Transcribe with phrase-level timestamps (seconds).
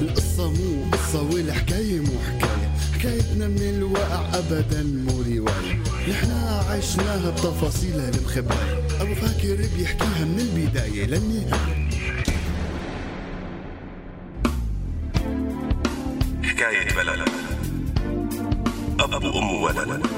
[0.00, 2.68] القصة مو قصة والحكاية مو حكاية.
[2.94, 5.82] حكايتنا من الواقع أبدا مو رواية.
[6.10, 11.88] نحنا عشناها بتفاصيلها المخباية أبو فاكر بيحكيها من البداية للنهاية.
[16.42, 17.28] حكاية بلد.
[19.00, 20.17] أب وأم وولد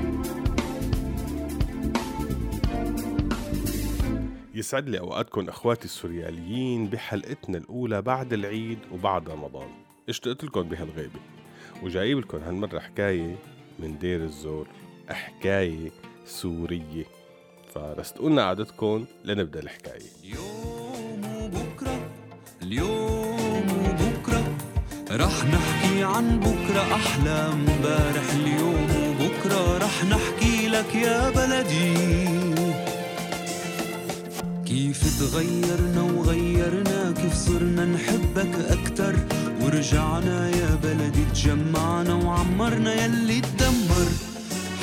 [4.61, 9.67] يسعد لي أوقاتكم إخواتي السورياليين بحلقتنا الأولى بعد العيد وبعد رمضان.
[10.09, 11.19] اشتقت لكم بهالغيبة.
[11.83, 13.35] وجايب لكم هالمرة حكاية
[13.79, 14.67] من دير الزور
[15.09, 15.91] حكاية
[16.25, 17.05] سورية.
[17.73, 20.09] فرستقولنا قعدتكم لنبدأ الحكاية.
[20.23, 22.09] اليوم وبكرة
[22.61, 24.57] اليوم وبكرة.
[25.11, 27.29] رح نحكي عن بكرة أحلى.
[27.29, 32.50] امبارح اليوم وبكرة رح نحكي لك يا بلدي.
[34.91, 39.15] كيف تغيرنا وغيرنا كيف صرنا نحبك أكتر.
[39.61, 44.07] ورجعنا يا بلدي تجمعنا وعمرنا يلي تدمر.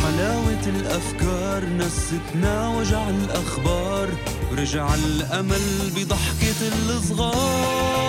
[0.02, 4.08] حلاوة الأفكار نستنا وجع الأخبار.
[4.50, 8.07] ورجع الأمل بضحكة الصغار.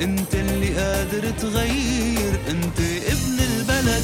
[0.00, 4.02] انت اللي قادر تغير انت ابن البلد.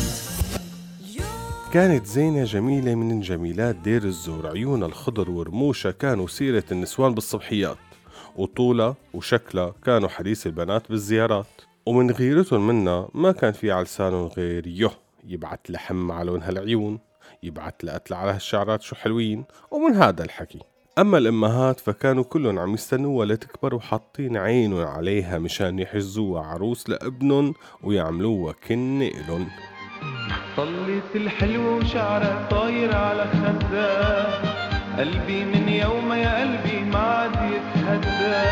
[1.73, 4.47] كانت زينة جميلة من جميلات دير الزور.
[4.47, 7.77] عيونها الخضر ورموشها كانوا سيرة النسوان بالصبحيات.
[8.37, 11.47] وطولها وشكلها كانوا حديث البنات بالزيارات.
[11.87, 13.87] ومن غيرتهم منا ما كان في على
[14.37, 14.91] غير يه
[15.25, 16.99] يبعت لحم على لون هالعيون
[17.43, 19.45] يبعت لقتل على هالشعرات شو حلوين.
[19.71, 20.74] ومن هذا الحكي.
[20.99, 28.55] أما الأمهات فكانوا كلهم عم يستنوها لتكبر وحاطين عينهم عليها مشان يحجزوها عروس لابنهم ويعملوها
[28.69, 29.47] كنة إلن.
[30.57, 34.27] طلت الحلوة وشعرها طاير على خدها.
[34.99, 38.45] قلبي من يوم يا قلبي ما عاد يتهدى.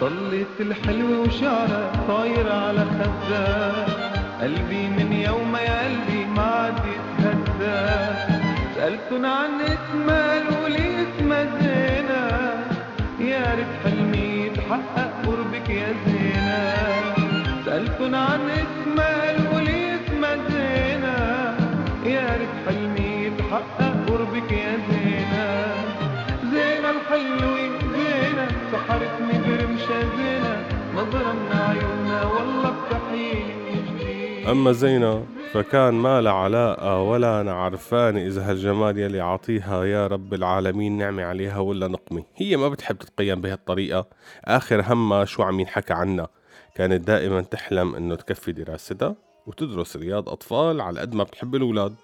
[0.00, 3.86] طلت الحلوة وشعرها طاير على خدها.
[4.42, 8.33] قلبي من يوم يا قلبي ما عاد يتهدى.
[8.84, 12.22] سألتن عن اسمها الولي اسمها زينة
[13.30, 16.74] يا ريت حلمي يتحقق قربك يا زينة
[17.64, 21.16] سألتن عن اسمها الولي اسمها زينة
[22.14, 25.74] يا ريت حلمي يتحقق قربك يا زينة
[26.52, 27.56] زينة الحلوة
[27.94, 30.56] زينة سحرتني برمشة زينة
[30.96, 38.50] نظرة من عيونها والله بتحييني أما زينة فكان ما لا علاقة ولا أنا عرفان إذا
[38.50, 44.06] هالجمال يلي عطيها يا رب العالمين نعمة عليها ولا نقمة؟ هي ما بتحب تتقيم بهالطريقة.
[44.44, 46.28] آخر همها شو عم ينحكى عنها؟
[46.74, 49.16] كانت دائما تحلم إنه تكفي دراستها
[49.46, 51.94] وتدرس رياض أطفال على قد ما بتحب الأولاد.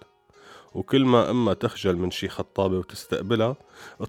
[0.74, 3.56] وكل ما أما تخجل من شي خطابة وتستقبلها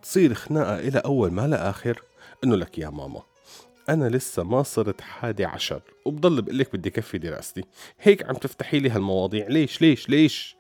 [0.01, 2.01] تصير خناقة إلى أول ما لآخر
[2.44, 3.31] إنه لك يا ماما.
[3.91, 7.63] أنا لسه ما صرت حادي عشر وبضل بقلك بدي كفي دراستي.
[8.02, 9.47] هيك عم تفتحي لي هالمواضيع.
[9.47, 10.56] ليش؟ ليش؟ ليش؟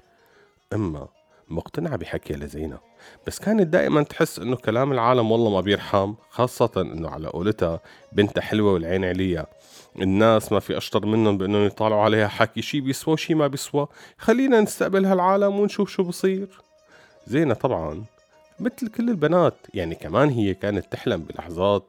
[0.73, 1.07] أما
[1.49, 2.79] مقتنعة بحكي لزينة.
[3.27, 7.79] بس كانت دائما تحس إنه كلام العالم والله ما بيرحم خاصة إنه على قولتها
[8.11, 9.47] بنتها حلوة والعين عليها
[10.01, 13.87] الناس ما في أشطر منهم بإنهم يطالعوا عليها حكي شي بيسوى وشي ما بيسوى.
[14.17, 16.47] خلينا نستقبل هالعالم ونشوف شو بصير.
[17.27, 18.03] زينة طبعا
[18.61, 19.53] مثل كل البنات.
[19.73, 21.83] يعني كمان هي كانت تحلم بلحظات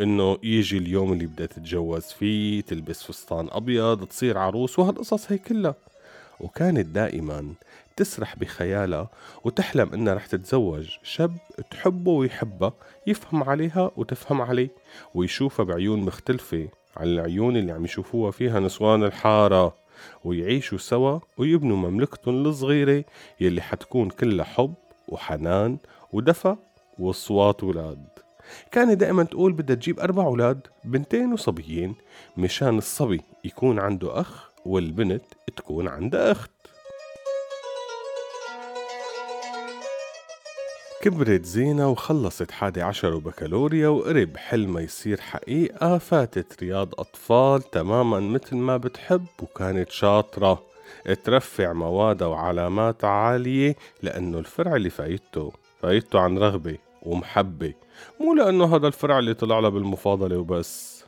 [0.00, 5.74] إنه يجي اليوم اللي بدها تتجوز فيه تلبس فستان أبيض تصير عروس وهالقصص هي كلها.
[6.40, 7.52] وكانت دائما
[7.96, 9.08] تسرح بخيالها
[9.44, 11.36] وتحلم إنها رح تتزوج شاب
[11.70, 12.72] تحبه ويحبها
[13.06, 14.68] يفهم عليها وتفهم عليه
[15.14, 19.74] ويشوفها بعيون مختلفة عن العيون اللي عم يشوفوها فيها نسوان الحارة.
[20.24, 23.04] ويعيشوا سوا ويبنوا مملكتهم الصغيرة
[23.40, 24.74] يلي حتكون كلها حب
[25.08, 25.78] وحنان
[26.12, 26.56] ودفى
[26.98, 28.06] وصوات ولاد
[28.72, 31.94] كانت دائما تقول بدها تجيب أربع أولاد بنتين وصبيين
[32.36, 35.22] مشان الصبي يكون عنده أخ والبنت
[35.56, 36.50] تكون عندها أخت.
[41.02, 48.56] كبرت زينة وخلصت حادي عشر وبكالوريا وقرب حلمها يصير حقيقة فاتت رياض أطفال تماما مثل
[48.56, 50.62] ما بتحب وكانت شاطرة.
[51.24, 55.52] ترفع موادها وعلاماتها عالية لأنه الفرع اللي فايدته
[55.82, 57.74] فايدته عن رغبة ومحبة
[58.20, 61.04] مو لأنه هذا الفرع اللي طلع لها بالمفاضلة وبس.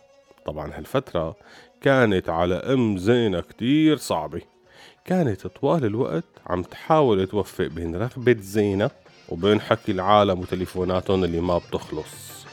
[0.46, 1.36] طبعا هالفترة
[1.80, 4.40] كانت على أم زينة كتير صعبة.
[5.04, 8.90] كانت طوال الوقت عم تحاول توفق بين رغبة زينة
[9.28, 12.46] وبين حكي العالم وتليفوناتهم اللي ما بتخلص.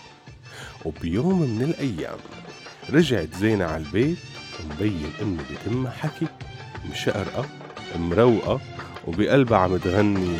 [0.85, 2.17] وبيوم من الأيام
[2.89, 4.17] رجعت زينة على البيت
[4.59, 6.27] ومبين إنه بتمها حكي
[6.91, 7.45] مشقرقة
[7.95, 8.59] مروقة
[9.07, 10.37] وبقلبها عم تغني.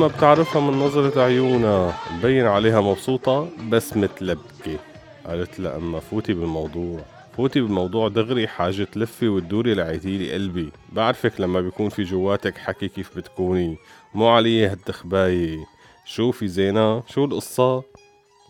[0.00, 1.98] اما بتعرفها من نظرة عيونها.
[2.12, 4.78] مبين عليها مبسوطة بس متلبكة.
[5.26, 7.00] قالت لها أما فوتي بالموضوع.
[7.36, 10.70] فوتي بالموضوع دغري حاجة تلفي وتدوري لعيتيلي قلبي.
[10.92, 13.76] بعرفك لما بيكون في جواتك حكي كيف بتكوني.
[14.14, 15.58] مو علي هالتخباية
[16.04, 17.82] شوفي زينة شو القصة؟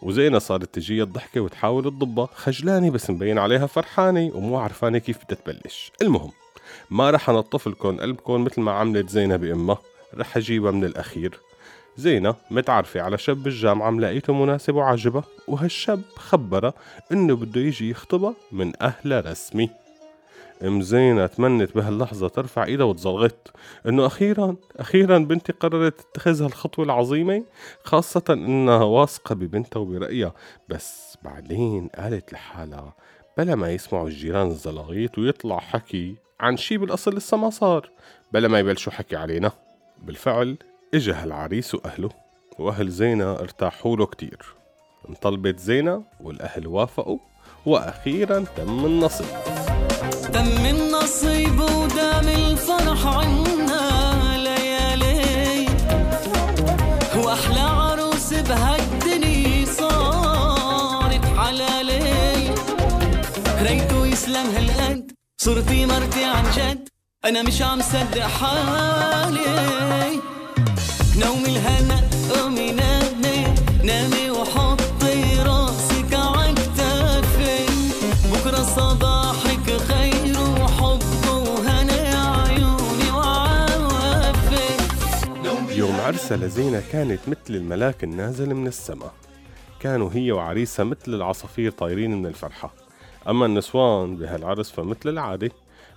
[0.03, 2.29] وزينة صارت تجيها الضحكة وتحاول تضبها.
[2.35, 5.93] خجلانة بس مبين عليها فرحانة ومو عرفانة كيف بدها تبلش.
[6.03, 6.31] المهم
[6.91, 9.79] ما رح انطف لكم قلبكم مثل ما عملت زينة بأمها.
[10.15, 11.41] رح أجيبها من الأخير.
[11.97, 16.73] زينة متعرفة على شاب بالجامعة ملاقيته مناسب وعجبها وهالشاب خبرها
[17.13, 19.71] إنه بده يجي يخطبها من اهلها رسمي.
[20.63, 23.49] أم زينة تمنت بهاللحظة ترفع إيدها وتزلغت
[23.89, 27.45] إنه أخيرا أخيرا بنتي قررت تتخذ هالخطوة العظيمة
[27.85, 30.35] خاصة إنها واثقة ببنتها وبرأيها.
[30.69, 32.95] بس بعدين قالت لحالها
[33.39, 37.91] بلا ما يسمعوا الجيران الزلاغيط ويطلع حكي عن شي بالأصل لسه ما صار.
[38.33, 39.53] بلا ما يبلشوا حكي علينا.
[40.03, 40.57] بالفعل
[40.95, 42.11] اجا هالعريس واهله
[42.59, 44.55] وأهل زينة ارتاحوا له كتير.
[45.09, 47.19] انطلبت زينة والأهل وافقوا
[47.67, 49.27] وأخيرا تم النصيب.
[50.33, 55.67] تم النصيب ودام الفرح عنا ليالي.
[57.25, 62.55] وأحلى عروس بهالدنيا صارت حلالي.
[63.63, 66.89] ريته يسلم هالقد صرتي مرتي عن جد.
[67.25, 69.41] أنا مش عم صدق حالي.
[71.17, 77.67] نومي الهنا قومي نامي نامي وحطي راسك عكتافي
[78.33, 82.01] بكرة صباحك خير وحب وهنا
[82.49, 84.77] عيوني وعوافي.
[85.77, 89.13] يوم عرسها لزينة كانت مثل الملاك النازل من السماء.
[89.81, 92.80] كانوا هي وعريسها مثل العصافير طايرين من الفرحة.
[93.29, 95.51] أما النسوان بهالعرس فمثل العادة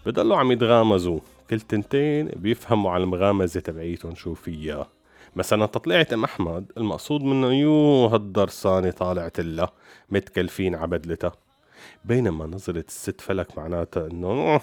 [0.06, 1.20] بضلوا عم يتغامزوا.
[1.50, 4.88] كل تنتين بيفهموا على المغامزة تبعيتهم شو فيها
[5.36, 9.72] مثلا تطلعت أم أحمد المقصود منه يو هالدرسانة طالعت لها
[10.10, 11.32] متكلفين عبدلتها
[12.06, 14.62] بينما نظرة الست فلك معناتها إنه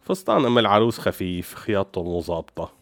[0.00, 2.72] فستان أم العروس خفيف خياطته مو ظابطة.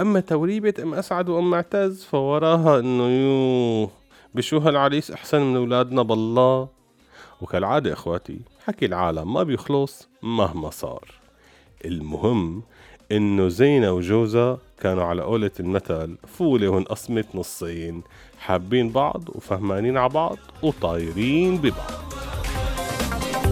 [0.00, 3.90] أما توريبة أم أسعد وأم معتز فوراها إنه يو
[4.34, 6.75] بشو هالعريس أحسن من أولادنا بالله؟
[7.40, 11.04] وكالعادة إخواتي حكي العالم ما بيخلص مهما صار.
[11.84, 12.62] المهم
[13.12, 18.02] إنه زينة وجوزها كانوا على قولة المثل فولة وانقسمت نصين
[18.38, 21.90] حابين بعض وفهمانين على بعض وطايرين ببعض.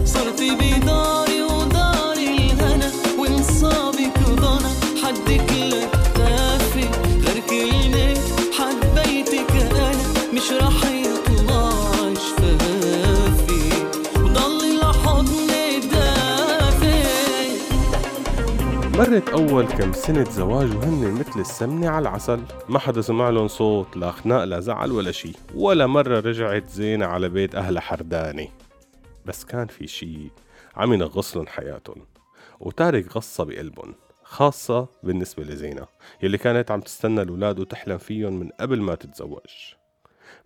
[0.05, 4.69] صرتي بداري وداري الهنا وانصابك ضنا
[5.03, 6.89] حدك لكتافي
[7.25, 8.19] غير كلمة
[8.57, 9.91] حبيتك أنا.
[10.33, 10.94] مش رح
[18.97, 22.41] مرت أول كم سنة زواج وهن مثل السمنة على العسل.
[22.69, 25.31] ما حدا سمع لهم صوت لا خناق لا زعل ولا شي.
[25.55, 28.47] ولا مرة رجعت زينة على بيت أهلها حردانة.
[29.25, 30.31] بس كان في شي
[30.75, 32.05] عم ينغص لهم حياتهم.
[32.59, 35.85] وتارك غصة بقلبهم خاصة بالنسبة لزينة
[36.23, 39.75] يلي كانت عم تستنى الأولاد وتحلم فيهم من قبل ما تتزوج.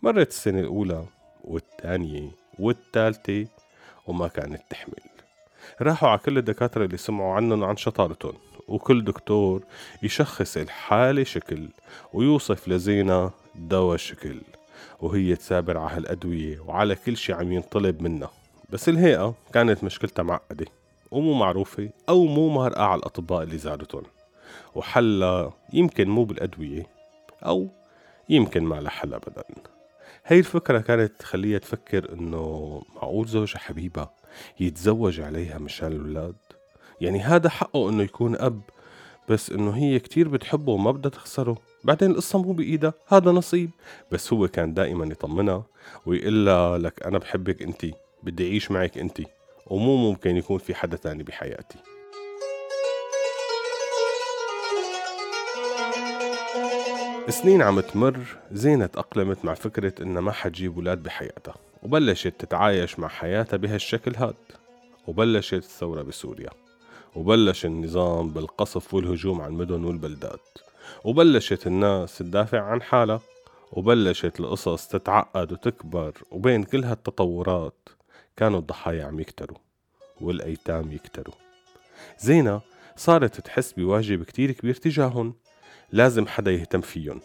[0.01, 1.05] مرت السنة الأولى
[1.43, 3.47] والثانية والثالثة
[4.07, 5.08] وما كانت تحمل.
[5.81, 8.33] راحوا على كل الدكاترة اللي سمعوا عنهم وعن شطارتهم
[8.67, 9.63] وكل دكتور
[10.03, 11.69] يشخص الحالة شكل
[12.13, 14.41] ويوصف لزينة دواء شكل
[15.01, 18.31] وهي تسابر على هالأدوية وعلى كل شي عم ينطلب منها.
[18.69, 20.65] بس الهيئة كانت مشكلتها معقدة
[21.11, 24.03] ومو معروفة أو مو مهرقة على الأطباء اللي زارتهم.
[24.75, 26.87] وحلها يمكن مو بالأدوية
[27.45, 27.69] أو
[28.29, 29.43] يمكن ما لها حل أبدا.
[30.25, 34.07] هاي الفكرة كانت تخليها تفكر إنه معقول زوجها حبيبة
[34.59, 36.35] يتزوج عليها مشان الأولاد.
[37.01, 38.61] يعني هذا حقه إنه يكون أب
[39.29, 41.57] بس إنه هي كتير بتحبه وما بدها تخسره.
[41.83, 43.69] بعدين القصة مو بإيدها هذا نصيب.
[44.11, 45.63] بس هو كان دائما يطمنها
[46.05, 46.45] ويقول
[46.83, 47.93] لك أنا بحبك أنتي
[48.23, 49.25] بدي أعيش معك أنتي
[49.67, 51.77] ومو ممكن يكون في حدا تاني بحياتي.
[57.29, 58.19] سنين عم تمر
[58.51, 61.55] زينة تأقلمت مع فكرة إنها ما حتجيب ولاد بحياتها.
[61.83, 64.35] وبلشت تتعايش مع حياتها بهالشكل هاد.
[65.07, 66.49] وبلشت الثورة بسوريا.
[67.15, 70.57] وبلش النظام بالقصف والهجوم على المدن والبلدات.
[71.03, 73.21] وبلشت الناس تدافع عن حالها.
[73.71, 76.13] وبلشت القصص تتعقد وتكبر.
[76.31, 77.89] وبين كل هالتطورات
[78.37, 79.57] كانوا الضحايا عم يكتروا.
[80.21, 81.35] والأيتام يكتروا.
[82.19, 82.61] زينة
[82.95, 85.33] صارت تحس بواجب كتير كبير تجاههم.
[85.91, 87.21] لازم حدا يهتم فيهم.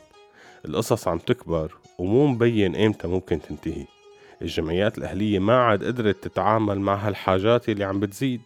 [0.64, 3.93] القصص عم تكبر ومو مبين إيمتى ممكن تنتهي.
[4.42, 8.42] الجمعيات الأهلية ما عاد قدرت تتعامل مع هالحاجات اللي عم بتزيد.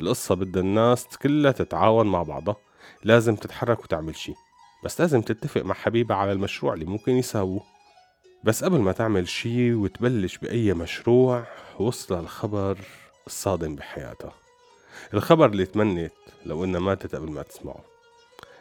[0.00, 2.56] القصة بدها الناس كلها تتعاون مع بعضها.
[3.04, 4.34] لازم تتحرك وتعمل شي.
[4.84, 7.62] بس لازم تتفق مع حبيبها على المشروع اللي ممكن يساووه.
[8.44, 11.44] بس قبل ما تعمل شي وتبلش بأي مشروع
[11.78, 12.78] وصل الخبر
[13.26, 14.32] الصادم بحياتها.
[15.14, 16.12] الخبر اللي تمنت
[16.46, 17.84] لو إنها ماتت قبل ما تسمعه.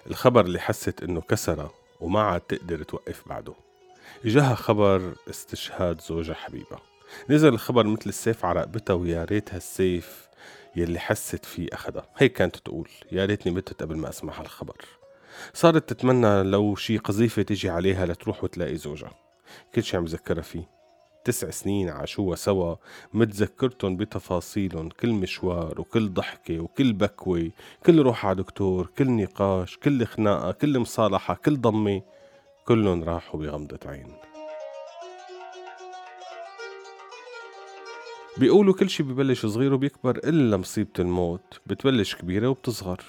[0.07, 1.69] الخبر اللي حست إنه كسرها
[2.01, 3.53] وما عاد تقدر توقف بعده.
[4.25, 6.77] إجاها خبر استشهاد زوجها حبيبة.
[7.29, 10.27] نزل الخبر مثل السيف على رقبتها ويا ريت هالسيف
[10.75, 12.89] يلي حست فيه أخدها هيك كانت تقول.
[13.11, 14.85] يا ريتني متت قبل ما أسمع هالخبر.
[15.53, 19.11] صارت تتمنى لو شي قذيفة تجي عليها لتروح وتلاقي زوجها.
[19.75, 20.77] كل شي عم ذكرها فيه.
[21.23, 22.75] تسع سنين عاشوها سوا
[23.13, 27.51] متذكرتن بتفاصيلهم كل مشوار وكل ضحكة وكل بكوة.
[27.85, 32.01] كل روح على دكتور كل نقاش كل خناقة كل مصالحة كل ضمة.
[32.67, 34.13] كلهم راحوا بغمضة عين.
[38.37, 43.03] بيقولوا كل شي ببلش صغير وبيكبر إلا مصيبة الموت بتبلش كبيرة وبتصغر.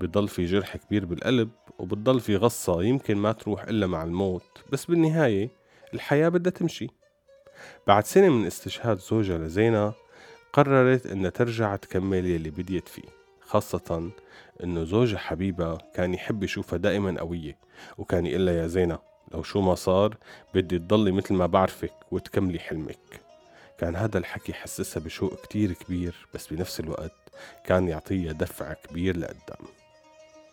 [0.00, 4.64] بضل في جرح كبير بالقلب وبتضل في غصة يمكن ما تروح إلا مع الموت.
[4.72, 5.50] بس بالنهاية
[5.94, 6.88] الحياة بدها تمشي.
[7.86, 9.92] بعد سنة من استشهاد زوجها لزينة
[10.52, 13.08] قررت إنها ترجع تكمل يلي بديت فيه
[13.40, 14.10] خاصة
[14.64, 17.58] إنه زوجها حبيبة كان يحب يشوفها دائما قوية
[17.98, 18.98] وكان يقول لها يا زينة
[19.32, 20.16] لو شو ما صار
[20.54, 23.20] بدي تضلي مثل ما بعرفك وتكملي حلمك.
[23.78, 27.12] كان هذا الحكي حسسها بشوق كتير كبير بس بنفس الوقت
[27.64, 29.66] كان يعطيها دفع كبير لقدام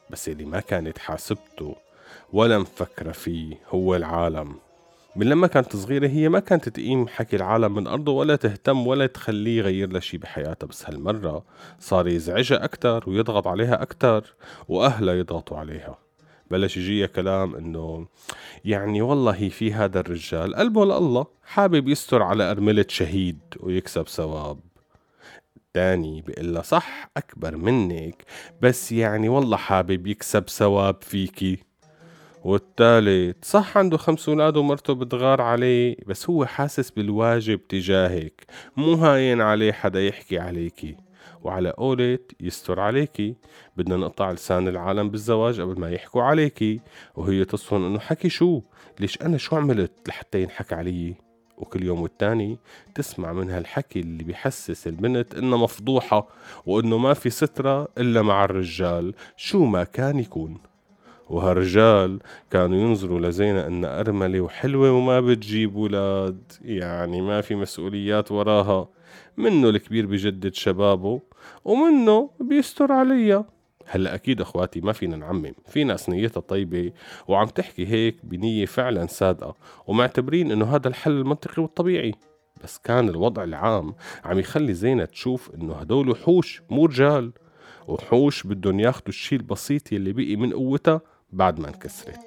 [0.10, 1.75] بس اللي ما كانت حاسبته
[2.33, 4.55] ولا مفكرة فيه هو العالم.
[5.15, 9.05] من لما كانت صغيرة هي ما كانت تقيم حكي العالم من أرضه ولا تهتم ولا
[9.05, 11.43] تخليه يغير لها شي بحياتها بس هالمرة
[11.79, 14.36] صار يزعجها أكتر ويضغط عليها أكتر
[14.67, 15.98] وأهلها يضغطوا عليها.
[16.51, 18.08] بلش يجيها كلام إنه
[18.65, 24.60] يعني والله في هذا الرجال قلبه لله حابب يستر على أرملة شهيد ويكسب ثواب.
[25.58, 28.24] التاني بيقول صح أكبر منك
[28.62, 31.73] بس يعني والله حابب يكسب ثواب فيكي.
[32.43, 38.45] والتالت صح عنده خمس أولاد ومرته بتغار عليه بس هو حاسس بالواجب تجاهك.
[38.77, 40.95] مو هاين عليه حدا يحكي عليكي.
[41.43, 43.35] وعلى قولة يستر عليكي.
[43.77, 46.79] بدنا نقطع لسان العالم بالزواج قبل ما يحكوا عليكي.
[47.15, 48.62] وهي تصفن إنه حكي شو؟
[49.00, 51.15] ليش أنا شو عملت لحتى ينحكى علي؟
[51.57, 52.57] وكل يوم والتاني
[52.95, 56.27] تسمع من هالحكي اللي بيحسس البنت إنها مفضوحة
[56.65, 59.13] وإنه ما في سترة إلا مع الرجال.
[59.38, 60.73] شو ما كان يكون.
[61.34, 62.20] وهالرجال
[62.52, 66.52] كانوا ينظروا لزينة انها أرملة وحلوة وما بتجيب ولاد.
[66.62, 68.88] يعني ما في مسؤوليات وراها.
[69.38, 71.22] منه الكبير بجدد شبابه
[71.66, 73.46] ومنه بيستر عليا.
[73.86, 75.54] هلا أكيد أخواتي ما فينا نعمم.
[75.68, 76.92] في ناس نيتها طيبة
[77.28, 79.56] وعم تحكي هيك بنية فعلا صادقه
[79.88, 82.13] ومعتبرين إنه هذا الحل المنطقي والطبيعي.
[82.63, 87.32] بس كان الوضع العام عم يخلي زينة تشوف إنه هدول وحوش مو رجال.
[87.88, 91.02] وحوش بدهم ياخدوا الشي البسيط يلي بقي من قوتها
[91.34, 92.20] بعد ما انكسرت.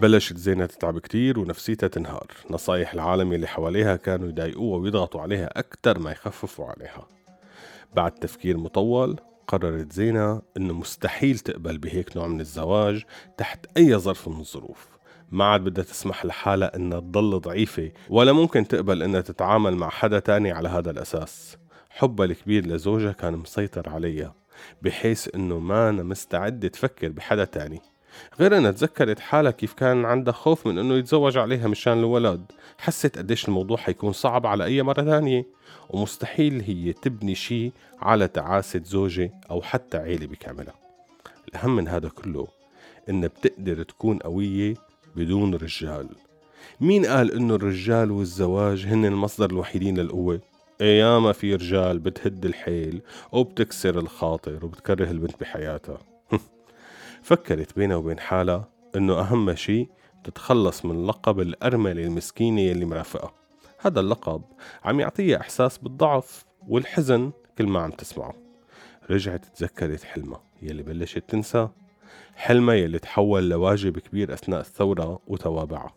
[0.00, 2.26] بلشت زينة تتعب كتير ونفسيتها تنهار.
[2.50, 7.06] نصايح العالم اللي حواليها كانوا يضايقوها ويضغطوا عليها أكتر ما يخففوا عليها.
[7.94, 9.16] بعد تفكير مطول
[9.46, 13.04] قررت زينة إنه مستحيل تقبل بهيك نوع من الزواج
[13.36, 14.88] تحت أي ظرف من الظروف.
[15.30, 20.18] ما عاد بدها تسمح لحالها إنها تضل ضعيفة ولا ممكن تقبل إنها تتعامل مع حدا
[20.18, 21.56] تاني على هذا الأساس.
[21.98, 24.34] حبها الكبير لزوجها كان مسيطر عليها
[24.82, 27.80] بحيث إنه ما أنا مستعدة تفكر بحدا تاني.
[28.40, 32.52] غير أنها تذكرت حالها كيف كان عندها خوف من إنه يتزوج عليها مشان الولد.
[32.78, 35.46] حست قديش الموضوع حيكون صعب على أي مرة ثانية
[35.90, 40.74] ومستحيل هي تبني شي على تعاسة زوجة أو حتى عيلة بكاملها.
[41.48, 42.46] الأهم من هذا كله
[43.08, 44.74] إنها بتقدر تكون قوية
[45.16, 46.08] بدون رجال.
[46.80, 50.40] مين قال إنه الرجال والزواج هن المصدر الوحيدين للقوة؟
[50.80, 55.98] أياما في رجال بتهد الحيل وبتكسر الخاطر وبتكره البنت بحياتها.
[57.22, 59.88] فكرت بينها وبين حالها إنه أهم شي
[60.24, 63.32] تتخلص من لقب الأرملة المسكينة يلي مرافقها.
[63.78, 64.42] هذا اللقب
[64.84, 68.34] عم يعطيها إحساس بالضعف والحزن كل ما عم تسمعه.
[69.10, 71.68] رجعت تذكرت حلمها يلي بلشت تنسى
[72.34, 75.94] حلمها يلي تحول لواجب كبير أثناء الثورة وتوابعها.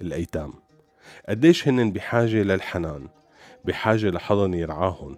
[0.00, 0.52] الأيتام
[1.28, 3.08] قديش هن بحاجة للحنان
[3.64, 5.16] بحاجة لحضن يرعاهن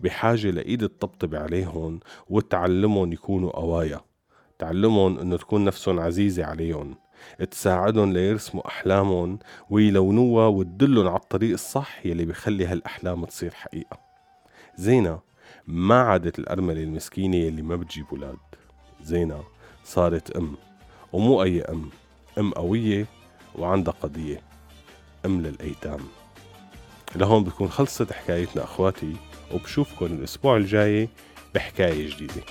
[0.00, 4.00] بحاجة لإيد تطبطب عليهم وتعلمهم يكونوا قوايا.
[4.58, 6.94] تعلمهم إنه تكون نفسهم عزيزة عليهم.
[7.50, 9.38] تساعدهم ليرسموا أحلامهم
[9.70, 13.98] ويلونوها وتدلهم على الطريق الصح يلي بيخلي هالأحلام تصير حقيقة.
[14.76, 15.20] زينة
[15.66, 18.36] ما عادت الأرملة المسكينة يلي ما بتجيب ولاد
[19.02, 19.44] زينة
[19.84, 20.56] صارت أم
[21.12, 21.90] ومو أي أم.
[22.38, 23.06] أم قوية
[23.58, 24.40] وعندها قضية.
[25.26, 26.00] أم للأيتام.
[27.16, 29.12] لهون بتكون خلصت حكايتنا أخواتي
[29.54, 31.08] وبشوفكن الأسبوع الجاي
[31.54, 32.42] بحكاية جديدة.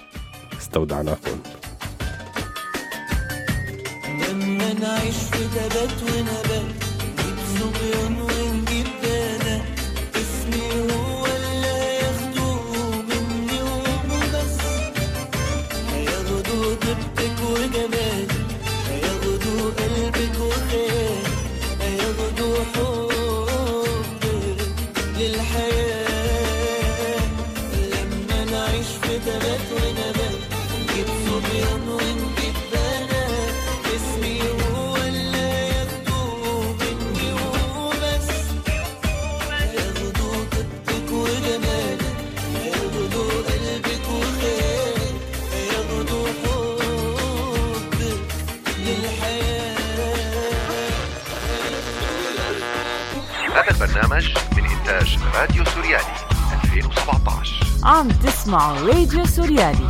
[0.57, 1.39] استودعناكم
[4.07, 6.65] لما نعيش في تبات ونبات
[7.03, 8.17] نجيب صبيان
[55.35, 56.13] راديو سوريالي
[56.63, 59.89] 2017 عم تسمعوا راديو سوريالي.